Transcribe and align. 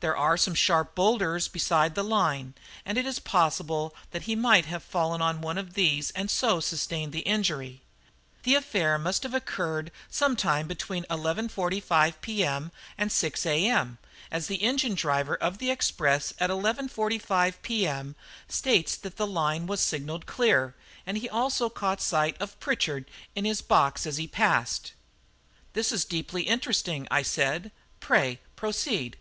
There 0.00 0.14
are 0.14 0.36
some 0.36 0.52
sharp 0.54 0.94
boulders 0.94 1.48
beside 1.48 1.94
the 1.94 2.02
line, 2.04 2.52
and 2.84 2.98
it 2.98 3.06
was 3.06 3.18
possible 3.18 3.94
that 4.10 4.24
he 4.24 4.36
might 4.36 4.66
have 4.66 4.82
fallen 4.82 5.22
on 5.22 5.40
one 5.40 5.56
of 5.56 5.72
these 5.72 6.10
and 6.10 6.30
so 6.30 6.60
sustained 6.60 7.12
the 7.14 7.20
injury. 7.20 7.80
The 8.42 8.56
affair 8.56 8.98
must 8.98 9.22
have 9.22 9.32
occurred 9.32 9.90
some 10.10 10.36
time 10.36 10.66
between 10.68 11.04
11.45 11.04 12.20
p.m. 12.20 12.72
and 12.98 13.10
6 13.10 13.46
a.m., 13.46 13.96
as 14.30 14.48
the 14.48 14.56
engine 14.62 14.94
driver 14.96 15.34
of 15.34 15.56
the 15.56 15.70
express 15.70 16.34
at 16.38 16.50
11.45 16.50 17.54
p.m. 17.62 18.16
states 18.48 18.96
that 18.96 19.16
the 19.16 19.26
line 19.26 19.66
was 19.66 19.80
signalled 19.80 20.26
clear, 20.26 20.74
and 21.06 21.16
he 21.16 21.26
also 21.30 21.70
caught 21.70 22.02
sight 22.02 22.36
of 22.38 22.60
Pritchard 22.60 23.10
in 23.34 23.46
his 23.46 23.62
box 23.62 24.06
as 24.06 24.18
he 24.18 24.26
passed." 24.28 24.92
"This 25.72 25.90
is 25.90 26.04
deeply 26.04 26.42
interesting," 26.42 27.08
I 27.10 27.22
said; 27.22 27.72
"pray 28.00 28.40
proceed." 28.56 29.16